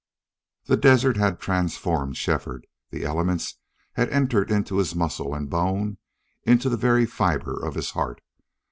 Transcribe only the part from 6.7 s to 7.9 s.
very fiber of